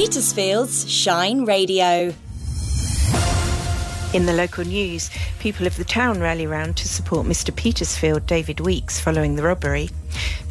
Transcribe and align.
Petersfield's 0.00 0.90
Shine 0.90 1.44
Radio. 1.44 2.14
In 4.14 4.24
the 4.24 4.32
local 4.32 4.64
news, 4.64 5.10
people 5.40 5.66
of 5.66 5.76
the 5.76 5.84
town 5.84 6.20
rally 6.20 6.46
round 6.46 6.78
to 6.78 6.88
support 6.88 7.26
Mr. 7.26 7.54
Petersfield 7.54 8.26
David 8.26 8.60
Weeks 8.60 8.98
following 8.98 9.36
the 9.36 9.42
robbery. 9.42 9.90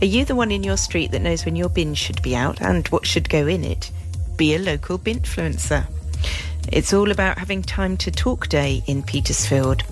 Are 0.03 0.05
you 0.05 0.23
the 0.23 0.35
one 0.35 0.51
in 0.51 0.63
your 0.63 0.77
street 0.77 1.09
that 1.09 1.23
knows 1.23 1.45
when 1.45 1.55
your 1.55 1.67
bin 1.67 1.95
should 1.95 2.21
be 2.21 2.35
out 2.35 2.61
and 2.61 2.87
what 2.89 3.07
should 3.07 3.27
go 3.27 3.47
in 3.47 3.63
it? 3.63 3.89
Be 4.37 4.53
a 4.53 4.59
local 4.59 4.99
binfluencer. 4.99 5.87
It's 6.71 6.93
all 6.93 7.11
about 7.11 7.37
having 7.37 7.61
time 7.61 7.97
to 7.97 8.11
talk 8.11 8.47
day 8.47 8.83
in 8.85 9.03
Petersfield. 9.03 9.83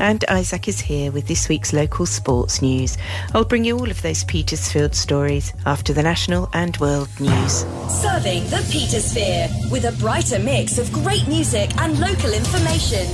And 0.00 0.24
Isaac 0.28 0.68
is 0.68 0.80
here 0.80 1.12
with 1.12 1.28
this 1.28 1.48
week's 1.48 1.72
local 1.72 2.06
sports 2.06 2.60
news. 2.60 2.98
I'll 3.34 3.44
bring 3.44 3.64
you 3.64 3.78
all 3.78 3.90
of 3.90 4.02
those 4.02 4.24
Petersfield 4.24 4.94
stories 4.94 5.52
after 5.64 5.92
the 5.92 6.02
national 6.02 6.50
and 6.52 6.76
world 6.78 7.08
news. 7.20 7.64
Serving 7.88 8.44
the 8.50 8.64
Petersphere 8.70 9.48
with 9.70 9.84
a 9.84 9.92
brighter 9.98 10.38
mix 10.38 10.78
of 10.78 10.92
great 10.92 11.26
music 11.28 11.76
and 11.78 11.98
local 12.00 12.32
information. 12.32 13.06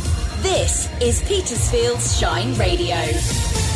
This 0.43 0.89
is 1.03 1.23
Petersfield's 1.23 2.19
Shine 2.19 2.55
Radio. 2.55 3.70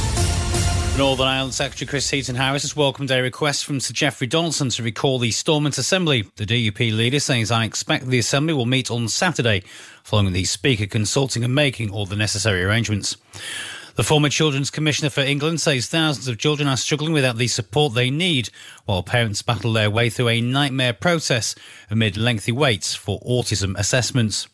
Northern 0.96 1.26
Ireland 1.26 1.54
Secretary 1.54 1.88
Chris 1.88 2.08
Heaton 2.08 2.36
Harris 2.36 2.62
has 2.62 2.76
welcomed 2.76 3.10
a 3.10 3.20
request 3.20 3.64
from 3.64 3.80
Sir 3.80 3.92
Jeffrey 3.92 4.28
Donaldson 4.28 4.68
to 4.68 4.82
recall 4.84 5.18
the 5.18 5.32
Stormont 5.32 5.76
Assembly. 5.76 6.30
The 6.36 6.46
DUP 6.46 6.96
leader 6.96 7.18
says, 7.18 7.50
I 7.50 7.64
expect 7.64 8.06
the 8.06 8.20
Assembly 8.20 8.54
will 8.54 8.64
meet 8.64 8.92
on 8.92 9.08
Saturday, 9.08 9.64
following 10.04 10.32
the 10.32 10.44
Speaker 10.44 10.86
consulting 10.86 11.42
and 11.42 11.52
making 11.52 11.90
all 11.90 12.06
the 12.06 12.14
necessary 12.14 12.62
arrangements. 12.62 13.16
The 13.96 14.04
former 14.04 14.28
Children's 14.28 14.70
Commissioner 14.70 15.10
for 15.10 15.22
England 15.22 15.60
says 15.60 15.88
thousands 15.88 16.28
of 16.28 16.38
children 16.38 16.68
are 16.68 16.76
struggling 16.76 17.12
without 17.12 17.38
the 17.38 17.48
support 17.48 17.94
they 17.94 18.10
need, 18.10 18.50
while 18.84 19.02
parents 19.02 19.42
battle 19.42 19.72
their 19.72 19.90
way 19.90 20.10
through 20.10 20.28
a 20.28 20.40
nightmare 20.40 20.92
process 20.92 21.56
amid 21.90 22.16
lengthy 22.16 22.52
waits 22.52 22.94
for 22.94 23.20
autism 23.22 23.76
assessments. 23.76 24.46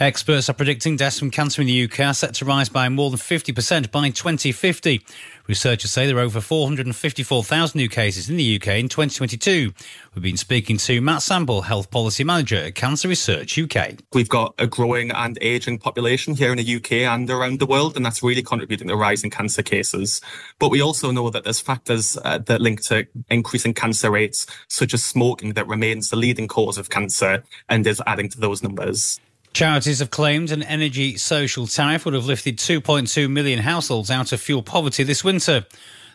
Experts 0.00 0.48
are 0.48 0.54
predicting 0.54 0.96
deaths 0.96 1.18
from 1.18 1.30
cancer 1.30 1.60
in 1.60 1.66
the 1.66 1.84
UK 1.84 2.00
are 2.00 2.14
set 2.14 2.34
to 2.34 2.44
rise 2.44 2.68
by 2.68 2.88
more 2.88 3.10
than 3.10 3.18
50% 3.18 3.90
by 3.90 4.08
2050. 4.08 5.04
Researchers 5.48 5.92
say 5.92 6.06
there 6.06 6.16
are 6.18 6.20
over 6.20 6.40
454,000 6.40 7.76
new 7.76 7.88
cases 7.88 8.30
in 8.30 8.36
the 8.36 8.56
UK 8.56 8.68
in 8.78 8.88
2022. 8.88 9.72
We've 10.14 10.22
been 10.22 10.36
speaking 10.36 10.76
to 10.78 11.00
Matt 11.00 11.22
Sample, 11.22 11.62
Health 11.62 11.90
Policy 11.90 12.24
Manager 12.24 12.56
at 12.56 12.74
Cancer 12.74 13.08
Research 13.08 13.58
UK. 13.58 13.94
We've 14.12 14.28
got 14.28 14.54
a 14.58 14.66
growing 14.66 15.10
and 15.10 15.36
ageing 15.40 15.78
population 15.78 16.36
here 16.36 16.52
in 16.52 16.58
the 16.58 16.76
UK 16.76 16.92
and 16.92 17.28
around 17.28 17.58
the 17.58 17.66
world, 17.66 17.96
and 17.96 18.06
that's 18.06 18.22
really 18.22 18.42
contributing 18.42 18.88
to 18.88 18.96
rising 18.96 19.30
cancer 19.30 19.62
cases. 19.62 20.20
But 20.58 20.70
we 20.70 20.80
also 20.80 21.10
know 21.10 21.28
that 21.30 21.44
there's 21.44 21.60
factors 21.60 22.16
uh, 22.24 22.38
that 22.38 22.60
link 22.60 22.82
to 22.84 23.06
increasing 23.28 23.74
cancer 23.74 24.10
rates, 24.10 24.46
such 24.68 24.94
as 24.94 25.02
smoking, 25.02 25.54
that 25.54 25.66
remains 25.66 26.08
the 26.08 26.16
leading 26.16 26.48
cause 26.48 26.78
of 26.78 26.88
cancer 26.88 27.42
and 27.68 27.86
is 27.86 28.00
adding 28.06 28.28
to 28.30 28.40
those 28.40 28.62
numbers. 28.62 29.20
Charities 29.52 29.98
have 29.98 30.10
claimed 30.10 30.50
an 30.50 30.62
energy 30.62 31.18
social 31.18 31.66
tariff 31.66 32.06
would 32.06 32.14
have 32.14 32.24
lifted 32.24 32.56
2.2 32.56 33.30
million 33.30 33.58
households 33.58 34.10
out 34.10 34.32
of 34.32 34.40
fuel 34.40 34.62
poverty 34.62 35.02
this 35.02 35.22
winter. 35.22 35.66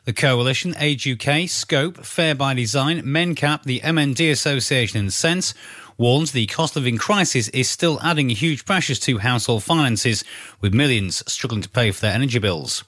The 0.06 0.14
Coalition, 0.14 0.74
Age 0.80 1.08
UK, 1.08 1.48
Scope, 1.48 2.04
Fair 2.04 2.34
by 2.34 2.56
Design, 2.56 3.04
MENCAP, 3.04 3.64
the 3.64 3.82
MND 3.82 4.32
Association 4.32 5.00
and 5.00 5.14
Sense 5.14 5.54
warns 5.98 6.32
the 6.32 6.46
cost 6.48 6.76
of 6.76 6.84
living 6.84 6.98
crisis 6.98 7.48
is 7.50 7.70
still 7.70 8.00
adding 8.02 8.30
huge 8.30 8.66
pressures 8.66 9.00
to 9.00 9.18
household 9.18 9.64
finances, 9.64 10.24
with 10.62 10.74
millions 10.74 11.24
struggling 11.32 11.62
to 11.62 11.70
pay 11.70 11.92
for 11.92 12.02
their 12.02 12.14
energy 12.14 12.40
bills. 12.40 12.84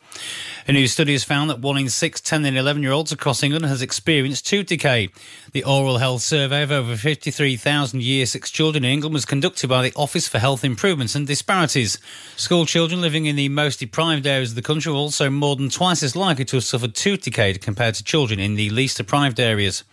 A 0.67 0.71
new 0.71 0.87
study 0.87 1.13
has 1.13 1.23
found 1.23 1.49
that 1.49 1.59
one 1.59 1.77
in 1.77 1.89
six 1.89 2.21
10 2.21 2.45
and 2.45 2.57
11 2.57 2.83
year 2.83 2.91
olds 2.91 3.11
across 3.11 3.41
England 3.41 3.65
has 3.65 3.81
experienced 3.81 4.45
tooth 4.45 4.67
decay. 4.67 5.09
The 5.51 5.63
oral 5.63 5.97
health 5.97 6.21
survey 6.21 6.63
of 6.63 6.71
over 6.71 6.95
53,000 6.95 8.03
year 8.03 8.25
six 8.25 8.51
children 8.51 8.83
in 8.83 8.91
England 8.91 9.13
was 9.13 9.25
conducted 9.25 9.67
by 9.67 9.81
the 9.81 9.93
Office 9.95 10.27
for 10.27 10.37
Health 10.37 10.63
Improvements 10.63 11.15
and 11.15 11.25
Disparities. 11.25 11.97
School 12.35 12.65
children 12.65 13.01
living 13.01 13.25
in 13.25 13.35
the 13.35 13.49
most 13.49 13.79
deprived 13.79 14.27
areas 14.27 14.51
of 14.51 14.55
the 14.55 14.61
country 14.61 14.91
are 14.91 14.95
also 14.95 15.29
more 15.29 15.55
than 15.55 15.69
twice 15.69 16.03
as 16.03 16.15
likely 16.15 16.45
to 16.45 16.57
have 16.57 16.63
suffered 16.63 16.93
tooth 16.93 17.23
decay 17.23 17.53
compared 17.55 17.95
to 17.95 18.03
children 18.03 18.39
in 18.39 18.55
the 18.55 18.69
least 18.69 18.97
deprived 18.97 19.39
areas. 19.39 19.83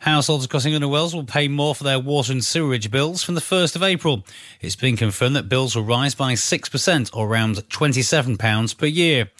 Households 0.00 0.44
across 0.44 0.64
England 0.64 0.84
and 0.84 0.92
Wales 0.92 1.14
will 1.14 1.24
pay 1.24 1.48
more 1.48 1.74
for 1.74 1.84
their 1.84 1.98
water 1.98 2.32
and 2.32 2.44
sewerage 2.44 2.90
bills 2.90 3.22
from 3.22 3.34
the 3.34 3.40
1st 3.40 3.76
of 3.76 3.82
April. 3.82 4.24
It's 4.60 4.76
been 4.76 4.96
confirmed 4.96 5.34
that 5.36 5.48
bills 5.48 5.74
will 5.74 5.84
rise 5.84 6.14
by 6.14 6.34
6% 6.34 7.10
or 7.16 7.28
around 7.28 7.56
£27 7.56 8.78
per 8.78 8.86
year. 8.86 9.30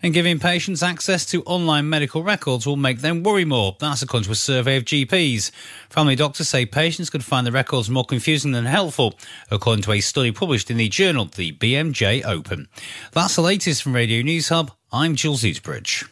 And 0.00 0.14
giving 0.14 0.38
patients 0.38 0.82
access 0.82 1.26
to 1.26 1.42
online 1.42 1.88
medical 1.88 2.22
records 2.22 2.66
will 2.66 2.76
make 2.76 3.00
them 3.00 3.24
worry 3.24 3.44
more. 3.44 3.76
That's 3.80 4.00
according 4.00 4.26
to 4.26 4.32
a 4.32 4.36
survey 4.36 4.76
of 4.76 4.84
GPs. 4.84 5.50
Family 5.90 6.14
doctors 6.14 6.48
say 6.48 6.66
patients 6.66 7.10
could 7.10 7.24
find 7.24 7.44
the 7.44 7.52
records 7.52 7.90
more 7.90 8.04
confusing 8.04 8.52
than 8.52 8.64
helpful, 8.64 9.14
according 9.50 9.82
to 9.82 9.92
a 9.92 10.00
study 10.00 10.30
published 10.30 10.70
in 10.70 10.76
the 10.76 10.88
journal 10.88 11.24
The 11.24 11.52
BMJ 11.52 12.24
Open. 12.24 12.68
That's 13.12 13.34
the 13.34 13.42
latest 13.42 13.82
from 13.82 13.94
Radio 13.94 14.22
News 14.22 14.50
Hub. 14.50 14.70
I'm 14.92 15.16
Jules 15.16 15.42
Eatbridge. 15.42 16.08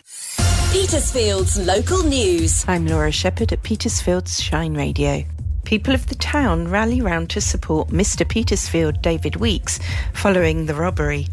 Petersfield's 0.76 1.56
local 1.56 2.02
news. 2.02 2.62
I'm 2.68 2.86
Laura 2.86 3.10
Sheppard 3.10 3.50
at 3.50 3.62
Petersfield's 3.62 4.42
Shine 4.42 4.74
Radio. 4.74 5.24
People 5.66 5.94
of 5.94 6.06
the 6.06 6.14
town 6.14 6.68
rally 6.68 7.00
round 7.00 7.28
to 7.30 7.40
support 7.40 7.88
Mr. 7.88 8.26
Petersfield 8.26 9.02
David 9.02 9.34
Weeks 9.34 9.80
following 10.14 10.66
the 10.66 10.76
robbery. 10.76 11.26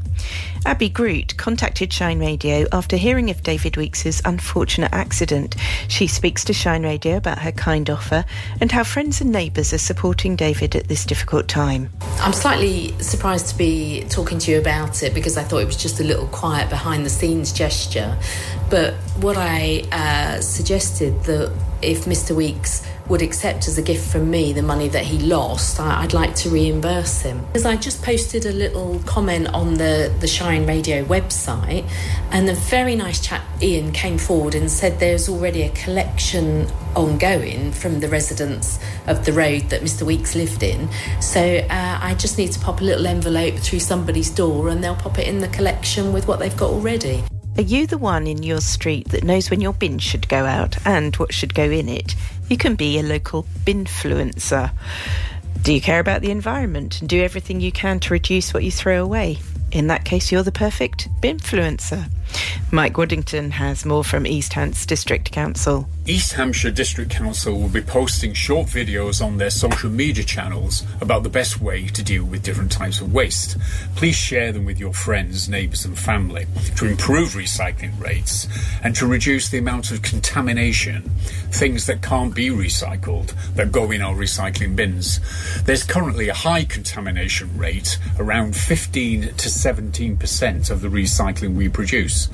Abby 0.65 0.89
Groot 0.89 1.37
contacted 1.37 1.93
Shine 1.93 2.19
Radio 2.19 2.65
after 2.71 2.97
hearing 2.97 3.29
of 3.29 3.43
David 3.43 3.73
Weeks's 3.73 4.23
unfortunate 4.25 4.91
accident. 4.91 5.55
She 5.87 6.07
speaks 6.07 6.43
to 6.45 6.53
Shine 6.53 6.81
Radio 6.81 7.17
about 7.17 7.37
her 7.39 7.51
kind 7.51 7.87
offer 7.91 8.25
and 8.59 8.71
how 8.71 8.83
friends 8.83 9.21
and 9.21 9.31
neighbours 9.31 9.71
are 9.71 9.77
supporting 9.77 10.35
David 10.35 10.75
at 10.75 10.87
this 10.87 11.05
difficult 11.05 11.47
time. 11.47 11.91
I'm 12.19 12.33
slightly 12.33 12.99
surprised 13.03 13.49
to 13.49 13.57
be 13.57 14.03
talking 14.09 14.39
to 14.39 14.51
you 14.51 14.57
about 14.57 15.03
it 15.03 15.13
because 15.13 15.37
I 15.37 15.43
thought 15.43 15.59
it 15.59 15.67
was 15.67 15.77
just 15.77 15.99
a 15.99 16.03
little 16.03 16.27
quiet 16.29 16.71
behind 16.71 17.05
the 17.05 17.11
scenes 17.11 17.53
gesture. 17.53 18.17
But 18.71 18.95
what 19.17 19.37
I 19.37 19.83
uh, 19.91 20.41
suggested 20.41 21.21
that 21.25 21.55
if 21.83 22.05
Mr. 22.05 22.35
Weeks 22.35 22.82
would 23.09 23.21
accept 23.21 23.67
as 23.67 23.77
a 23.77 23.81
gift 23.81 24.09
from 24.11 24.29
me 24.29 24.53
the 24.53 24.61
money 24.61 24.87
that 24.87 25.03
he 25.03 25.19
lost, 25.19 25.79
I, 25.79 26.01
would 26.01 26.13
like 26.13 26.35
to 26.35 26.49
reimburse 26.49 27.21
him. 27.21 27.45
Because 27.47 27.65
I 27.65 27.75
just 27.75 28.01
posted 28.01 28.45
a 28.45 28.51
little 28.51 28.99
comment 29.05 29.47
on 29.53 29.75
the, 29.75 30.13
the 30.19 30.27
Shine 30.27 30.65
Radio 30.65 31.03
website, 31.05 31.87
and 32.31 32.49
a 32.49 32.55
very 32.55 32.95
nice 32.95 33.19
chap, 33.19 33.43
Ian, 33.61 33.91
came 33.91 34.17
forward 34.17 34.55
and 34.55 34.71
said 34.71 34.99
there's 34.99 35.27
already 35.27 35.63
a 35.63 35.69
collection 35.71 36.67
ongoing 36.95 37.71
from 37.71 37.99
the 37.99 38.07
residents 38.07 38.79
of 39.07 39.25
the 39.25 39.33
road 39.33 39.69
that 39.69 39.81
Mr. 39.81 40.03
Weeks 40.03 40.35
lived 40.35 40.63
in. 40.63 40.89
So 41.21 41.41
uh, 41.41 41.99
I 42.01 42.15
just 42.15 42.37
need 42.37 42.51
to 42.53 42.59
pop 42.59 42.81
a 42.81 42.83
little 42.83 43.07
envelope 43.07 43.55
through 43.55 43.79
somebody's 43.79 44.29
door 44.29 44.69
and 44.69 44.83
they'll 44.83 44.95
pop 44.95 45.17
it 45.19 45.27
in 45.27 45.39
the 45.39 45.47
collection 45.49 46.13
with 46.13 46.27
what 46.27 46.39
they've 46.39 46.55
got 46.55 46.69
already. 46.69 47.23
Are 47.55 47.61
you 47.61 47.85
the 47.85 47.99
one 47.99 48.25
in 48.25 48.41
your 48.41 48.61
street 48.61 49.09
that 49.09 49.23
knows 49.23 49.51
when 49.51 49.61
your 49.61 49.73
bin 49.73 49.99
should 49.99 50.27
go 50.27 50.43
out 50.45 50.75
and 50.87 51.15
what 51.17 51.31
should 51.31 51.53
go 51.53 51.69
in 51.69 51.87
it? 51.87 52.15
You 52.49 52.57
can 52.57 52.73
be 52.73 52.97
a 52.97 53.03
local 53.03 53.45
binfluencer. 53.63 54.71
Do 55.61 55.71
you 55.71 55.79
care 55.79 55.99
about 55.99 56.21
the 56.21 56.31
environment 56.31 56.99
and 56.99 57.07
do 57.07 57.21
everything 57.21 57.61
you 57.61 57.71
can 57.71 57.99
to 58.01 58.13
reduce 58.13 58.55
what 58.55 58.63
you 58.63 58.71
throw 58.71 59.03
away? 59.03 59.37
In 59.71 59.85
that 59.87 60.03
case, 60.03 60.31
you're 60.31 60.41
the 60.41 60.51
perfect 60.51 61.09
binfluencer. 61.21 62.09
Mike 62.71 62.97
Waddington 62.97 63.51
has 63.51 63.85
more 63.85 64.03
from 64.03 64.25
East 64.25 64.53
Hants 64.53 64.87
District 64.87 65.31
Council. 65.31 65.87
East 66.05 66.33
Hampshire 66.33 66.69
District 66.69 67.09
Council 67.09 67.57
will 67.57 67.69
be 67.69 67.79
posting 67.79 68.33
short 68.33 68.67
videos 68.67 69.23
on 69.25 69.37
their 69.37 69.49
social 69.49 69.89
media 69.89 70.25
channels 70.25 70.83
about 70.99 71.23
the 71.23 71.29
best 71.29 71.61
way 71.61 71.87
to 71.87 72.03
deal 72.03 72.25
with 72.25 72.43
different 72.43 72.73
types 72.73 72.99
of 72.99 73.13
waste. 73.13 73.57
Please 73.95 74.17
share 74.17 74.51
them 74.51 74.65
with 74.65 74.77
your 74.77 74.91
friends, 74.91 75.47
neighbours, 75.47 75.85
and 75.85 75.97
family 75.97 76.45
to 76.75 76.87
improve 76.87 77.29
recycling 77.29 77.97
rates 78.01 78.49
and 78.83 78.93
to 78.97 79.07
reduce 79.07 79.47
the 79.47 79.59
amount 79.59 79.91
of 79.91 80.01
contamination, 80.01 81.03
things 81.51 81.85
that 81.85 82.01
can't 82.01 82.35
be 82.35 82.49
recycled 82.49 83.33
that 83.55 83.71
go 83.71 83.89
in 83.89 84.01
our 84.01 84.13
recycling 84.13 84.75
bins. 84.75 85.21
There's 85.63 85.83
currently 85.83 86.27
a 86.27 86.33
high 86.33 86.65
contamination 86.65 87.57
rate, 87.57 87.97
around 88.19 88.57
15 88.57 89.21
to 89.21 89.29
17% 89.29 90.69
of 90.69 90.81
the 90.81 90.89
recycling 90.89 91.55
we 91.55 91.69
produce. 91.69 92.27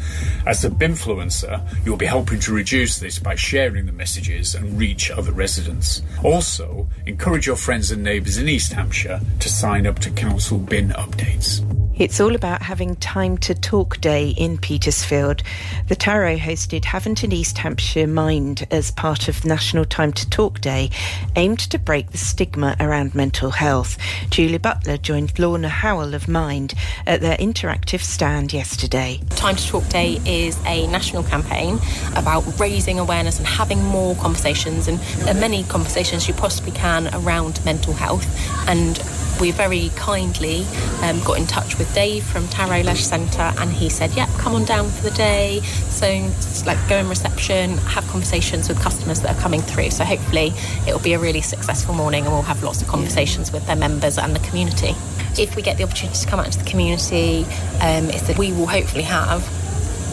As 0.48 0.66
a 0.66 0.72
binfluencer, 0.72 1.62
you'll 1.86 1.98
be 1.98 2.08
helping 2.08 2.40
to 2.40 2.52
reduce 2.52 2.98
this 2.98 3.20
by 3.20 3.36
sharing 3.36 3.59
sharing 3.60 3.86
the 3.86 3.92
messages 3.92 4.56
and 4.56 4.80
reach 4.80 5.12
other 5.12 5.34
residents. 5.34 6.02
Also, 6.24 6.88
encourage 7.06 7.46
your 7.46 7.58
friends 7.58 7.92
and 7.92 8.02
neighbours 8.02 8.38
in 8.38 8.48
East 8.48 8.72
Hampshire 8.72 9.20
to 9.42 9.50
sign 9.50 9.86
up 9.86 10.00
to 10.00 10.10
council 10.12 10.58
bin 10.58 10.92
updates. 10.92 11.79
It's 12.00 12.22
all 12.22 12.34
about 12.34 12.62
having 12.62 12.96
time 12.96 13.38
to 13.40 13.54
talk 13.54 14.00
day 14.00 14.30
in 14.30 14.58
Petersfield. 14.58 15.44
The 15.90 15.98
Taro 15.98 16.38
hosted 16.38 16.86
Havant 16.86 17.26
and 17.26 17.34
East 17.34 17.58
Hampshire 17.58 18.08
Mind 18.08 18.66
as 18.72 18.90
part 18.90 19.28
of 19.28 19.44
National 19.44 19.84
Time 19.84 20.14
to 20.14 20.30
Talk 20.30 20.62
Day, 20.62 20.92
aimed 21.36 21.60
to 21.60 21.78
break 21.78 22.12
the 22.12 22.18
stigma 22.18 22.78
around 22.80 23.16
mental 23.16 23.52
health. 23.52 23.98
Julie 24.30 24.60
Butler 24.60 24.96
joined 24.96 25.38
Lorna 25.38 25.68
Howell 25.68 26.14
of 26.14 26.30
Mind 26.30 26.74
at 27.06 27.20
their 27.20 27.36
interactive 27.36 28.00
stand 28.00 28.54
yesterday. 28.54 29.20
Time 29.32 29.58
to 29.58 29.68
Talk 29.68 29.90
Day 29.90 30.22
is 30.26 30.58
a 30.66 30.88
national 30.88 31.24
campaign 31.24 31.80
about 32.16 32.46
raising 32.58 32.98
awareness 32.98 33.40
and 33.40 33.46
having 33.46 33.84
more 33.84 34.16
conversations 34.16 34.88
and 34.88 35.02
as 35.28 35.38
many 35.38 35.66
conversations 35.66 36.30
you 36.30 36.34
possibly 36.34 36.72
can 36.72 37.14
around 37.14 37.60
mental 37.66 37.92
health 37.92 38.26
and 38.70 39.04
we 39.40 39.52
very 39.52 39.90
kindly 39.96 40.66
um, 41.02 41.20
got 41.22 41.38
in 41.38 41.48
touch 41.48 41.78
with 41.78 41.94
Dave 41.94 42.24
from 42.24 42.48
Taro 42.48 42.82
Leisure 42.82 43.04
Centre 43.04 43.54
and 43.58 43.72
he 43.72 43.90
said, 43.90 44.12
Yep, 44.12 44.30
come 44.38 44.54
on 44.54 44.66
down 44.66 44.90
for 44.90 45.04
the 45.04 45.16
day. 45.16 45.62
So, 45.62 46.08
like, 46.66 46.78
go 46.90 46.98
in 46.98 47.08
reception, 47.08 47.78
have 47.80 48.06
conversations 48.08 48.68
with 48.68 48.80
customers 48.82 49.22
that 49.22 49.38
are 49.38 49.42
coming 49.42 49.62
through. 49.62 49.92
So, 49.92 50.04
hopefully, 50.04 50.54
it'll 50.88 51.00
be 51.00 51.14
a 51.14 51.20
really 51.20 51.42
successful 51.42 51.94
morning 51.94 52.26
and 52.26 52.34
we'll 52.34 52.42
have 52.44 52.64
lots 52.64 52.82
of 52.82 52.88
conversations 52.88 53.52
with 53.52 53.66
their 53.68 53.76
members 53.76 54.18
and 54.18 54.36
the 54.36 54.40
community. 54.48 54.96
If 55.38 55.56
we 55.56 55.62
get 55.62 55.78
the 55.78 55.84
opportunity 55.84 56.20
to 56.20 56.28
come 56.28 56.40
out 56.40 56.46
into 56.46 56.60
the 56.60 56.70
community, 56.70 57.46
um, 57.82 58.08
that 58.08 58.36
we 58.38 58.52
will 58.52 58.68
hopefully 58.68 59.04
have 59.04 59.48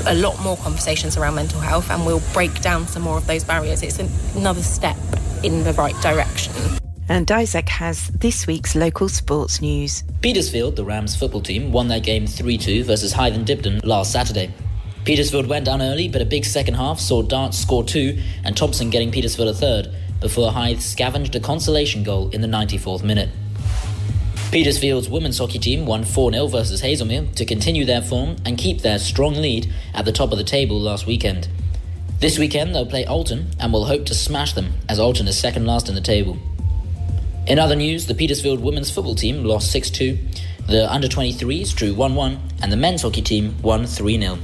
a 0.06 0.14
lot 0.14 0.40
more 0.40 0.56
conversations 0.58 1.16
around 1.16 1.34
mental 1.34 1.60
health 1.60 1.90
and 1.90 2.06
we'll 2.06 2.22
break 2.32 2.60
down 2.60 2.86
some 2.86 3.02
more 3.02 3.18
of 3.18 3.26
those 3.26 3.42
barriers. 3.42 3.82
It's 3.82 3.98
another 4.36 4.62
step 4.62 4.96
in 5.42 5.64
the 5.64 5.72
right 5.72 6.00
direction. 6.00 6.35
And 7.08 7.30
Isaac 7.30 7.68
has 7.68 8.08
this 8.08 8.46
week's 8.46 8.74
local 8.74 9.08
sports 9.08 9.62
news. 9.62 10.02
Petersfield, 10.22 10.74
the 10.74 10.84
Rams 10.84 11.14
football 11.14 11.40
team, 11.40 11.70
won 11.70 11.88
their 11.88 12.00
game 12.00 12.26
3 12.26 12.58
2 12.58 12.84
versus 12.84 13.12
Hythe 13.12 13.34
and 13.34 13.46
Dibden 13.46 13.84
last 13.84 14.10
Saturday. 14.10 14.52
Petersfield 15.04 15.46
went 15.46 15.66
down 15.66 15.80
early, 15.80 16.08
but 16.08 16.20
a 16.20 16.26
big 16.26 16.44
second 16.44 16.74
half 16.74 16.98
saw 16.98 17.22
Dart 17.22 17.54
score 17.54 17.84
two 17.84 18.20
and 18.42 18.56
Thompson 18.56 18.90
getting 18.90 19.12
Petersfield 19.12 19.48
a 19.48 19.54
third, 19.54 19.88
before 20.20 20.50
Hythe 20.50 20.80
scavenged 20.80 21.36
a 21.36 21.40
consolation 21.40 22.02
goal 22.02 22.28
in 22.30 22.40
the 22.40 22.48
94th 22.48 23.04
minute. 23.04 23.30
Petersfield's 24.50 25.08
women's 25.08 25.38
hockey 25.38 25.60
team 25.60 25.86
won 25.86 26.04
4 26.04 26.32
0 26.32 26.48
versus 26.48 26.82
Haslemere 26.82 27.32
to 27.36 27.44
continue 27.44 27.84
their 27.84 28.02
form 28.02 28.34
and 28.44 28.58
keep 28.58 28.80
their 28.80 28.98
strong 28.98 29.34
lead 29.34 29.72
at 29.94 30.04
the 30.04 30.12
top 30.12 30.32
of 30.32 30.38
the 30.38 30.44
table 30.44 30.80
last 30.80 31.06
weekend. 31.06 31.46
This 32.18 32.36
weekend 32.36 32.74
they'll 32.74 32.86
play 32.86 33.04
Alton 33.04 33.50
and 33.60 33.72
will 33.72 33.84
hope 33.84 34.06
to 34.06 34.14
smash 34.14 34.54
them 34.54 34.72
as 34.88 34.98
Alton 34.98 35.28
is 35.28 35.38
second 35.38 35.66
last 35.66 35.88
in 35.88 35.94
the 35.94 36.00
table. 36.00 36.36
In 37.46 37.60
other 37.60 37.76
news, 37.76 38.06
the 38.06 38.14
Petersfield 38.14 38.60
women's 38.60 38.90
football 38.90 39.14
team 39.14 39.44
lost 39.44 39.70
6 39.70 39.90
2, 39.90 40.18
the 40.66 40.92
under 40.92 41.06
23s 41.06 41.76
drew 41.76 41.94
1 41.94 42.14
1, 42.16 42.40
and 42.62 42.72
the 42.72 42.76
men's 42.76 43.02
hockey 43.02 43.22
team 43.22 43.54
won 43.62 43.86
3 43.86 44.20
0. 44.20 44.38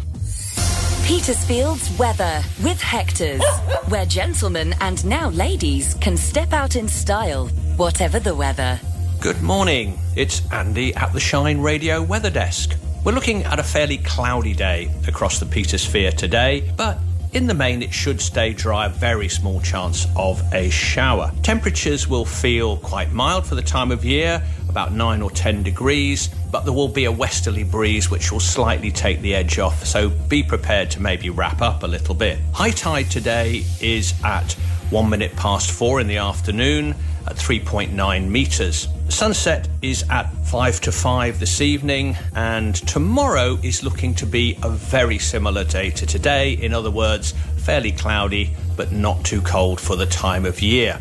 Petersfield's 1.05 1.99
weather 1.99 2.43
with 2.63 2.81
Hector's, 2.81 3.43
where 3.89 4.07
gentlemen 4.07 4.73
and 4.81 5.05
now 5.05 5.31
ladies 5.31 5.95
can 5.95 6.17
step 6.17 6.53
out 6.53 6.77
in 6.77 6.87
style, 6.87 7.49
whatever 7.77 8.21
the 8.21 8.37
weather. 8.37 8.79
Good 9.21 9.43
morning. 9.43 9.99
It's 10.15 10.41
Andy 10.53 10.95
at 10.95 11.13
the 11.13 11.19
Shine 11.19 11.61
Radio 11.61 12.03
Weather 12.03 12.31
Desk. 12.31 12.77
We're 13.05 13.13
looking 13.13 13.43
at 13.43 13.59
a 13.59 13.65
fairly 13.65 13.99
cloudy 13.99 14.55
day 14.55 14.95
across 15.09 15.41
the 15.41 15.47
Petersphere 15.47 16.15
today, 16.15 16.73
but 16.77 16.99
in 17.33 17.47
the 17.47 17.55
main, 17.55 17.83
it 17.83 17.93
should 17.93 18.21
stay 18.21 18.53
dry, 18.53 18.89
very 18.89 19.29
small 19.29 19.61
chance 19.61 20.07
of 20.17 20.43
a 20.53 20.69
shower. 20.69 21.33
Temperatures 21.43 22.07
will 22.07 22.27
feel 22.27 22.77
quite 22.77 23.13
mild 23.13 23.47
for 23.47 23.55
the 23.55 23.63
time 23.63 23.91
of 23.91 24.05
year, 24.05 24.43
about 24.69 24.93
9 24.93 25.23
or 25.23 25.31
10 25.31 25.63
degrees, 25.63 26.29
but 26.51 26.65
there 26.65 26.75
will 26.75 26.89
be 26.89 27.07
a 27.07 27.13
westerly 27.13 27.65
breeze 27.65 28.11
which 28.11 28.31
will 28.31 28.41
slightly 28.41 28.91
take 28.91 29.21
the 29.23 29.35
edge 29.35 29.59
off, 29.59 29.85
so 29.85 30.11
be 30.11 30.43
prepared 30.43 30.91
to 30.91 31.01
maybe 31.01 31.31
wrap 31.31 31.63
up 31.63 31.83
a 31.83 31.87
little 31.87 32.15
bit. 32.15 32.39
High 32.53 32.71
tide 32.71 33.11
today 33.11 33.65
is 33.81 34.13
at 34.23 34.53
1 34.91 35.09
minute 35.09 35.35
past 35.35 35.71
4 35.71 36.01
in 36.01 36.09
the 36.09 36.19
afternoon 36.19 36.95
at 37.27 37.37
3.9 37.37 38.29
metres. 38.29 38.89
Sunset 39.09 39.69
is 39.83 40.05
at 40.11 40.33
5 40.47 40.81
to 40.83 40.93
5 40.93 41.41
this 41.41 41.61
evening, 41.61 42.17
and 42.35 42.75
tomorrow 42.87 43.59
is 43.63 43.83
looking 43.83 44.15
to 44.15 44.27
be 44.27 44.59
a 44.63 44.71
very 44.71 45.19
similar 45.19 45.65
day 45.65 45.91
to 45.91 46.07
today. 46.07 46.53
In 46.53 46.75
other 46.75 46.91
words, 46.91 47.33
fairly 47.57 47.93
cloudy, 47.93 48.51
but 48.77 48.93
not 48.93 49.25
too 49.25 49.41
cold 49.43 49.81
for 49.81 49.97
the 49.97 50.07
time 50.07 50.45
of 50.45 50.61
year. 50.61 50.99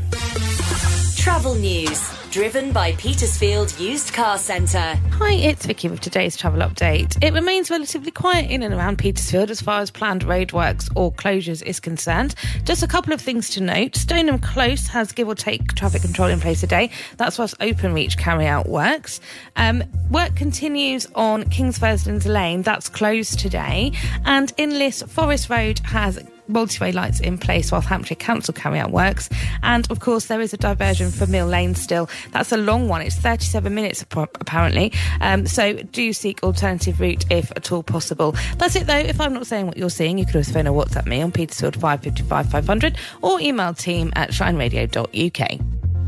Travel 1.15 1.55
news 1.55 2.20
driven 2.31 2.71
by 2.71 2.93
Petersfield 2.93 3.77
Used 3.77 4.13
Car 4.13 4.37
Centre. 4.37 4.97
Hi, 5.11 5.33
it's 5.33 5.65
Vicky 5.65 5.89
with 5.89 5.99
today's 5.99 6.37
travel 6.37 6.61
update. 6.61 7.21
It 7.21 7.33
remains 7.33 7.69
relatively 7.69 8.09
quiet 8.09 8.49
in 8.49 8.63
and 8.63 8.73
around 8.73 8.99
Petersfield 8.99 9.51
as 9.51 9.59
far 9.59 9.81
as 9.81 9.91
planned 9.91 10.23
roadworks 10.23 10.89
or 10.95 11.11
closures 11.11 11.61
is 11.61 11.81
concerned. 11.81 12.35
Just 12.63 12.83
a 12.83 12.87
couple 12.87 13.11
of 13.11 13.19
things 13.19 13.49
to 13.49 13.61
note. 13.61 13.97
Stoneham 13.97 14.39
Close 14.39 14.87
has 14.87 15.11
give 15.11 15.27
or 15.27 15.35
take 15.35 15.73
traffic 15.75 16.03
control 16.03 16.29
in 16.29 16.39
place 16.39 16.61
today. 16.61 16.89
That's 17.17 17.37
whilst 17.37 17.59
Openreach 17.59 18.17
carry 18.17 18.47
out 18.47 18.69
works. 18.69 19.19
Um, 19.57 19.83
work 20.09 20.33
continues 20.37 21.07
on 21.15 21.43
Kings 21.49 21.81
Lane. 22.25 22.61
That's 22.61 22.87
closed 22.87 23.39
today. 23.39 23.91
And 24.23 24.53
in 24.55 24.79
Liss, 24.79 25.01
Forest 25.01 25.49
Road 25.49 25.79
has 25.79 26.17
multi-way 26.51 26.91
lights 26.91 27.19
in 27.19 27.37
place 27.37 27.71
while 27.71 27.81
Hampshire 27.81 28.15
Council 28.15 28.53
carry 28.53 28.79
out 28.79 28.91
works. 28.91 29.29
And 29.63 29.89
of 29.91 29.99
course, 29.99 30.25
there 30.27 30.41
is 30.41 30.53
a 30.53 30.57
diversion 30.57 31.11
for 31.11 31.27
Mill 31.27 31.47
Lane 31.47 31.75
still. 31.75 32.09
That's 32.31 32.51
a 32.51 32.57
long 32.57 32.87
one. 32.87 33.01
It's 33.01 33.15
37 33.15 33.73
minutes 33.73 34.01
apparently. 34.01 34.93
Um, 35.21 35.47
so 35.47 35.73
do 35.73 36.13
seek 36.13 36.43
alternative 36.43 36.99
route 36.99 37.25
if 37.31 37.51
at 37.51 37.71
all 37.71 37.83
possible. 37.83 38.35
That's 38.57 38.75
it 38.75 38.87
though. 38.87 38.97
If 38.97 39.19
I'm 39.19 39.33
not 39.33 39.47
saying 39.47 39.67
what 39.67 39.77
you're 39.77 39.89
seeing, 39.89 40.17
you 40.17 40.25
could 40.25 40.35
always 40.35 40.51
phone 40.51 40.67
or 40.67 40.85
WhatsApp 40.85 41.05
me 41.05 41.21
on 41.21 41.31
Petersfield 41.31 41.75
555 41.75 42.49
500 42.51 42.97
or 43.21 43.39
email 43.39 43.73
team 43.73 44.11
at 44.15 44.31
shineradio.uk. 44.31 45.59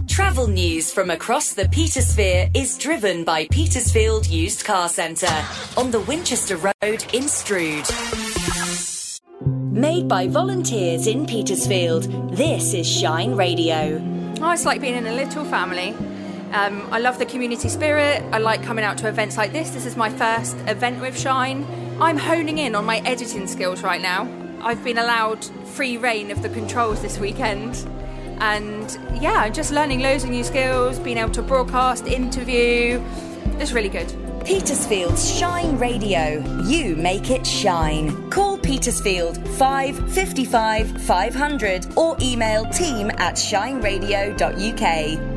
Travel 0.08 0.48
news 0.48 0.92
from 0.92 1.10
across 1.10 1.54
the 1.54 1.64
Petersphere 1.64 2.56
is 2.56 2.78
driven 2.78 3.24
by 3.24 3.48
Petersfield 3.48 4.28
Used 4.28 4.66
Car 4.66 4.90
Centre 4.90 5.46
on 5.78 5.92
the 5.92 6.02
Winchester 6.02 6.58
Road 6.58 7.06
in 7.14 7.28
Stroud. 7.28 7.88
Made 9.74 10.08
by 10.08 10.28
volunteers 10.28 11.08
in 11.08 11.26
Petersfield, 11.26 12.04
this 12.30 12.76
is 12.76 12.88
Shine 12.88 13.34
Radio. 13.34 14.00
Oh, 14.40 14.52
it's 14.52 14.66
like 14.66 14.80
being 14.80 14.94
in 14.94 15.08
a 15.08 15.14
little 15.14 15.44
family. 15.46 15.96
Um, 16.52 16.88
I 16.92 17.00
love 17.00 17.18
the 17.18 17.26
community 17.26 17.70
spirit. 17.70 18.22
I 18.32 18.38
like 18.38 18.62
coming 18.62 18.86
out 18.86 19.00
to 19.00 19.08
events 19.08 19.36
like 19.36 19.52
this. 19.52 19.72
This 19.72 19.88
is 19.88 19.98
my 19.98 20.12
first 20.12 20.56
event 20.68 21.02
with 21.02 21.20
Shine. 21.20 21.66
I'm 22.00 22.20
honing 22.20 22.60
in 22.60 22.76
on 22.76 22.86
my 22.86 23.00
editing 23.00 23.48
skills 23.48 23.82
right 23.82 24.00
now. 24.00 24.30
I've 24.62 24.84
been 24.84 25.00
allowed 25.00 25.44
free 25.70 25.98
reign 25.98 26.30
of 26.30 26.44
the 26.44 26.50
controls 26.50 27.02
this 27.02 27.18
weekend. 27.18 27.76
And 28.42 28.96
yeah, 29.20 29.50
just 29.50 29.72
learning 29.72 30.02
loads 30.02 30.24
of 30.24 30.30
new 30.30 30.44
skills, 30.44 31.00
being 31.00 31.18
able 31.18 31.32
to 31.32 31.42
broadcast, 31.42 32.06
interview. 32.06 33.04
It's 33.58 33.72
really 33.72 33.90
good. 33.90 34.14
Petersfield's 34.46 35.34
Shine 35.38 35.78
Radio. 35.78 36.44
You 36.66 36.98
make 36.98 37.32
it 37.32 37.48
shine. 37.48 38.30
Call 38.30 38.58
Petersfield 38.58 39.38
555 39.58 41.02
500 41.04 41.88
or 41.96 42.18
email 42.22 42.66
team 42.66 43.10
at 43.12 43.36
shineradio.uk. 43.36 45.33